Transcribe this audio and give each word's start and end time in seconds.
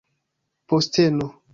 posteno 0.67 1.33